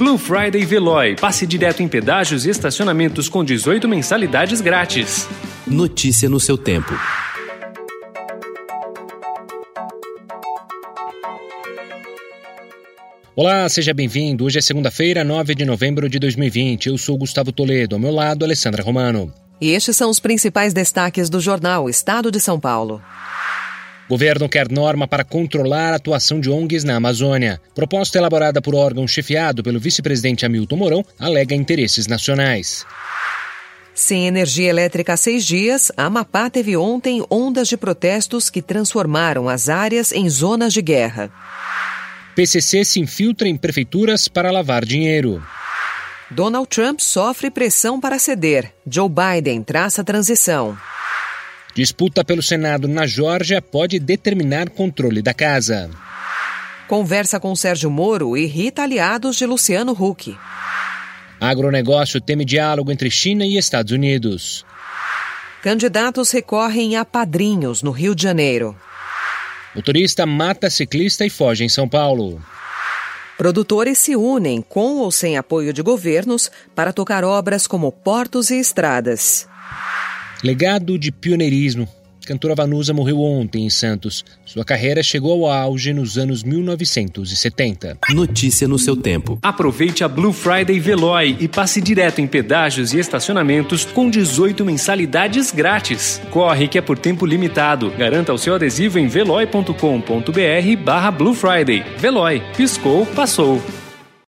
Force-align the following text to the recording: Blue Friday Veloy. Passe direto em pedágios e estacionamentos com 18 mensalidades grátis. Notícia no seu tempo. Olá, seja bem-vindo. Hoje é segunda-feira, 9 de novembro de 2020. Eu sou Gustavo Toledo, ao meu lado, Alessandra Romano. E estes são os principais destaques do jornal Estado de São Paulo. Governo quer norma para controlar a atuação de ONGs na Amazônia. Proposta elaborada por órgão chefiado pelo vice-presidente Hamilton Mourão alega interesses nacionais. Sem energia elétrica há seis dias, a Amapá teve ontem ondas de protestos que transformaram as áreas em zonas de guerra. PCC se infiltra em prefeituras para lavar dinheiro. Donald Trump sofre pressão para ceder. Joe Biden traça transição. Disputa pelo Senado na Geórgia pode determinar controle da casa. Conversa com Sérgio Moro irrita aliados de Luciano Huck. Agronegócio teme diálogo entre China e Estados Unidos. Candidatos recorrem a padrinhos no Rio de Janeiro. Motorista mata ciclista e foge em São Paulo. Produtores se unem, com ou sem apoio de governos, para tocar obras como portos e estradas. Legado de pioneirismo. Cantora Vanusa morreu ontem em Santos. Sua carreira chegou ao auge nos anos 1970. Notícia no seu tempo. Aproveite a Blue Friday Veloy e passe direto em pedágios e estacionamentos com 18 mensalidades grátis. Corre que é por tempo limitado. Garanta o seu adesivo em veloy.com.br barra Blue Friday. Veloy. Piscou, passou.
Blue 0.00 0.16
Friday 0.16 0.64
Veloy. 0.64 1.14
Passe 1.14 1.46
direto 1.46 1.82
em 1.82 1.86
pedágios 1.86 2.46
e 2.46 2.48
estacionamentos 2.48 3.28
com 3.28 3.44
18 3.44 3.86
mensalidades 3.86 4.62
grátis. 4.62 5.28
Notícia 5.66 6.26
no 6.26 6.40
seu 6.40 6.56
tempo. 6.56 6.94
Olá, 13.36 13.68
seja 13.68 13.92
bem-vindo. 13.92 14.46
Hoje 14.46 14.58
é 14.58 14.62
segunda-feira, 14.62 15.22
9 15.22 15.54
de 15.54 15.66
novembro 15.66 16.08
de 16.08 16.18
2020. 16.18 16.86
Eu 16.86 16.96
sou 16.96 17.18
Gustavo 17.18 17.52
Toledo, 17.52 17.94
ao 17.94 18.00
meu 18.00 18.10
lado, 18.10 18.42
Alessandra 18.42 18.82
Romano. 18.82 19.30
E 19.60 19.68
estes 19.72 19.98
são 19.98 20.08
os 20.08 20.18
principais 20.18 20.72
destaques 20.72 21.28
do 21.28 21.40
jornal 21.40 21.90
Estado 21.90 22.30
de 22.30 22.40
São 22.40 22.58
Paulo. 22.58 23.02
Governo 24.10 24.48
quer 24.48 24.68
norma 24.68 25.06
para 25.06 25.22
controlar 25.22 25.92
a 25.92 25.94
atuação 25.94 26.40
de 26.40 26.50
ONGs 26.50 26.82
na 26.82 26.96
Amazônia. 26.96 27.60
Proposta 27.76 28.18
elaborada 28.18 28.60
por 28.60 28.74
órgão 28.74 29.06
chefiado 29.06 29.62
pelo 29.62 29.78
vice-presidente 29.78 30.44
Hamilton 30.44 30.76
Mourão 30.76 31.04
alega 31.16 31.54
interesses 31.54 32.08
nacionais. 32.08 32.84
Sem 33.94 34.26
energia 34.26 34.68
elétrica 34.68 35.12
há 35.12 35.16
seis 35.16 35.46
dias, 35.46 35.92
a 35.96 36.06
Amapá 36.06 36.50
teve 36.50 36.76
ontem 36.76 37.24
ondas 37.30 37.68
de 37.68 37.76
protestos 37.76 38.50
que 38.50 38.60
transformaram 38.60 39.48
as 39.48 39.68
áreas 39.68 40.10
em 40.10 40.28
zonas 40.28 40.72
de 40.72 40.82
guerra. 40.82 41.30
PCC 42.34 42.84
se 42.84 42.98
infiltra 42.98 43.46
em 43.46 43.56
prefeituras 43.56 44.26
para 44.26 44.50
lavar 44.50 44.84
dinheiro. 44.84 45.40
Donald 46.28 46.68
Trump 46.68 46.98
sofre 46.98 47.48
pressão 47.48 48.00
para 48.00 48.18
ceder. 48.18 48.74
Joe 48.84 49.08
Biden 49.08 49.62
traça 49.62 50.02
transição. 50.02 50.76
Disputa 51.74 52.24
pelo 52.24 52.42
Senado 52.42 52.88
na 52.88 53.06
Geórgia 53.06 53.62
pode 53.62 53.98
determinar 53.98 54.70
controle 54.70 55.22
da 55.22 55.32
casa. 55.32 55.90
Conversa 56.88 57.38
com 57.38 57.54
Sérgio 57.54 57.90
Moro 57.90 58.36
irrita 58.36 58.82
aliados 58.82 59.36
de 59.36 59.46
Luciano 59.46 59.92
Huck. 59.92 60.36
Agronegócio 61.40 62.20
teme 62.20 62.44
diálogo 62.44 62.90
entre 62.90 63.10
China 63.10 63.46
e 63.46 63.56
Estados 63.56 63.92
Unidos. 63.92 64.66
Candidatos 65.62 66.30
recorrem 66.32 66.96
a 66.96 67.04
padrinhos 67.04 67.82
no 67.82 67.92
Rio 67.92 68.14
de 68.14 68.22
Janeiro. 68.22 68.76
Motorista 69.74 70.26
mata 70.26 70.68
ciclista 70.68 71.24
e 71.24 71.30
foge 71.30 71.64
em 71.64 71.68
São 71.68 71.88
Paulo. 71.88 72.42
Produtores 73.38 73.98
se 73.98 74.16
unem, 74.16 74.60
com 74.60 74.96
ou 74.96 75.10
sem 75.10 75.38
apoio 75.38 75.72
de 75.72 75.80
governos, 75.80 76.50
para 76.74 76.92
tocar 76.92 77.24
obras 77.24 77.66
como 77.66 77.92
portos 77.92 78.50
e 78.50 78.58
estradas. 78.58 79.48
Legado 80.42 80.98
de 80.98 81.12
pioneirismo. 81.12 81.86
Cantora 82.26 82.54
Vanusa 82.54 82.94
morreu 82.94 83.20
ontem 83.20 83.64
em 83.64 83.70
Santos. 83.70 84.24
Sua 84.44 84.64
carreira 84.64 85.02
chegou 85.02 85.46
ao 85.46 85.52
auge 85.52 85.92
nos 85.92 86.16
anos 86.16 86.42
1970. 86.42 87.98
Notícia 88.10 88.68
no 88.68 88.78
seu 88.78 88.96
tempo. 88.96 89.38
Aproveite 89.42 90.04
a 90.04 90.08
Blue 90.08 90.32
Friday 90.32 90.78
Veloy 90.78 91.36
e 91.40 91.48
passe 91.48 91.80
direto 91.80 92.20
em 92.20 92.26
pedágios 92.26 92.92
e 92.92 92.98
estacionamentos 92.98 93.84
com 93.84 94.08
18 94.08 94.64
mensalidades 94.64 95.50
grátis. 95.50 96.20
Corre 96.30 96.68
que 96.68 96.78
é 96.78 96.82
por 96.82 96.98
tempo 96.98 97.26
limitado. 97.26 97.90
Garanta 97.90 98.32
o 98.32 98.38
seu 98.38 98.54
adesivo 98.54 98.98
em 98.98 99.08
veloy.com.br 99.08 99.74
barra 100.84 101.10
Blue 101.10 101.34
Friday. 101.34 101.84
Veloy. 101.98 102.42
Piscou, 102.56 103.04
passou. 103.06 103.60